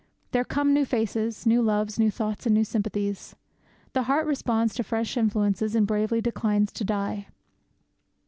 [0.31, 3.35] There come new faces, new loves, new thoughts, and new sympathies.
[3.93, 7.27] The heart responds to fresh influences and bravely declines to die.